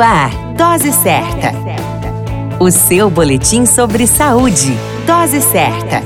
Ar, 0.00 0.30
Dose 0.56 0.92
Certa. 0.92 1.52
O 2.58 2.70
seu 2.70 3.10
boletim 3.10 3.66
sobre 3.66 4.06
saúde. 4.06 4.74
Dose 5.06 5.42
Certa. 5.42 6.02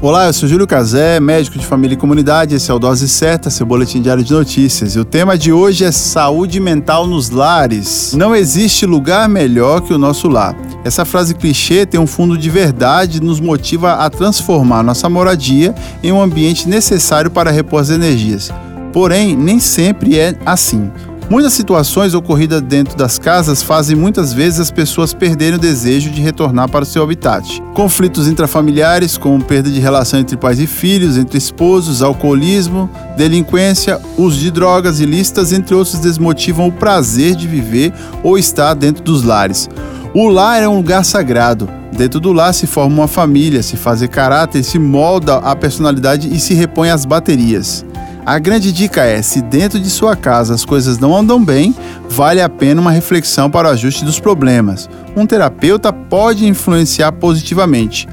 Olá, 0.00 0.26
eu 0.26 0.32
sou 0.34 0.46
Júlio 0.46 0.66
Cazé, 0.66 1.18
médico 1.20 1.58
de 1.58 1.64
família 1.64 1.94
e 1.94 1.96
comunidade. 1.96 2.54
Esse 2.54 2.70
é 2.70 2.74
o 2.74 2.78
Dose 2.78 3.08
Certa, 3.08 3.48
seu 3.48 3.64
boletim 3.64 4.02
diário 4.02 4.22
de 4.22 4.32
notícias. 4.32 4.94
E 4.94 4.98
o 4.98 5.06
tema 5.06 5.38
de 5.38 5.52
hoje 5.52 5.84
é 5.84 5.92
saúde 5.92 6.60
mental 6.60 7.06
nos 7.06 7.30
lares. 7.30 8.12
Não 8.12 8.36
existe 8.36 8.84
lugar 8.84 9.26
melhor 9.26 9.80
que 9.80 9.94
o 9.94 9.98
nosso 9.98 10.28
lar. 10.28 10.54
Essa 10.84 11.06
frase 11.06 11.34
clichê 11.34 11.86
tem 11.86 11.98
um 11.98 12.06
fundo 12.06 12.36
de 12.36 12.50
verdade 12.50 13.18
e 13.18 13.20
nos 13.22 13.40
motiva 13.40 13.92
a 13.94 14.10
transformar 14.10 14.82
nossa 14.82 15.08
moradia 15.08 15.74
em 16.02 16.12
um 16.12 16.20
ambiente 16.20 16.68
necessário 16.68 17.30
para 17.30 17.50
repor 17.50 17.80
as 17.80 17.88
energias. 17.88 18.52
Porém, 18.92 19.34
nem 19.34 19.58
sempre 19.58 20.18
é 20.18 20.34
assim. 20.44 20.90
Muitas 21.32 21.54
situações 21.54 22.12
ocorridas 22.12 22.60
dentro 22.60 22.94
das 22.94 23.18
casas 23.18 23.62
fazem 23.62 23.96
muitas 23.96 24.34
vezes 24.34 24.60
as 24.60 24.70
pessoas 24.70 25.14
perderem 25.14 25.54
o 25.54 25.58
desejo 25.58 26.10
de 26.10 26.20
retornar 26.20 26.68
para 26.68 26.82
o 26.82 26.86
seu 26.86 27.02
habitat. 27.02 27.58
Conflitos 27.72 28.28
intrafamiliares, 28.28 29.16
como 29.16 29.42
perda 29.42 29.70
de 29.70 29.80
relação 29.80 30.20
entre 30.20 30.36
pais 30.36 30.60
e 30.60 30.66
filhos, 30.66 31.16
entre 31.16 31.38
esposos, 31.38 32.02
alcoolismo, 32.02 32.90
delinquência, 33.16 33.98
uso 34.18 34.38
de 34.38 34.50
drogas 34.50 35.00
ilícitas, 35.00 35.54
entre 35.54 35.74
outros, 35.74 35.98
desmotivam 36.00 36.68
o 36.68 36.72
prazer 36.72 37.34
de 37.34 37.48
viver 37.48 37.94
ou 38.22 38.36
estar 38.36 38.74
dentro 38.74 39.02
dos 39.02 39.22
lares. 39.22 39.70
O 40.12 40.28
lar 40.28 40.62
é 40.62 40.68
um 40.68 40.76
lugar 40.76 41.02
sagrado. 41.02 41.66
Dentro 41.96 42.20
do 42.20 42.30
lar 42.30 42.52
se 42.52 42.66
forma 42.66 42.94
uma 42.94 43.08
família, 43.08 43.62
se 43.62 43.78
faz 43.78 44.06
caráter, 44.06 44.62
se 44.62 44.78
molda 44.78 45.36
a 45.36 45.56
personalidade 45.56 46.28
e 46.28 46.38
se 46.38 46.52
repõe 46.52 46.90
as 46.90 47.06
baterias. 47.06 47.86
A 48.24 48.38
grande 48.38 48.70
dica 48.70 49.02
é: 49.02 49.20
se 49.20 49.42
dentro 49.42 49.80
de 49.80 49.90
sua 49.90 50.14
casa 50.14 50.54
as 50.54 50.64
coisas 50.64 50.98
não 50.98 51.16
andam 51.16 51.44
bem, 51.44 51.74
vale 52.08 52.40
a 52.40 52.48
pena 52.48 52.80
uma 52.80 52.92
reflexão 52.92 53.50
para 53.50 53.68
o 53.68 53.70
ajuste 53.72 54.04
dos 54.04 54.20
problemas. 54.20 54.88
Um 55.16 55.26
terapeuta 55.26 55.92
pode 55.92 56.46
influenciar 56.46 57.12
positivamente. 57.12 58.08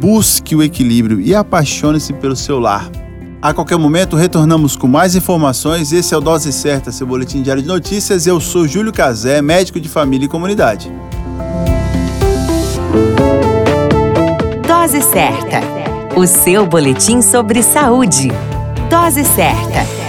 Busque 0.00 0.56
o 0.56 0.62
equilíbrio 0.62 1.20
e 1.20 1.34
apaixone-se 1.34 2.12
pelo 2.14 2.34
seu 2.34 2.58
lar. 2.58 2.90
A 3.40 3.52
qualquer 3.52 3.78
momento 3.78 4.16
retornamos 4.16 4.74
com 4.74 4.88
mais 4.88 5.14
informações. 5.14 5.92
Esse 5.92 6.14
é 6.14 6.16
o 6.16 6.20
Dose 6.20 6.52
Certa, 6.52 6.90
seu 6.90 7.06
boletim 7.06 7.42
diário 7.42 7.62
de 7.62 7.68
notícias. 7.68 8.26
Eu 8.26 8.40
sou 8.40 8.66
Júlio 8.66 8.92
Cazé, 8.92 9.40
médico 9.40 9.78
de 9.78 9.88
família 9.88 10.24
e 10.24 10.28
comunidade. 10.28 10.90
Dose 14.66 15.00
Certa, 15.02 15.60
o 16.16 16.26
seu 16.26 16.66
boletim 16.66 17.20
sobre 17.20 17.62
saúde. 17.62 18.32
Dose 18.88 19.24
certa. 19.24 20.03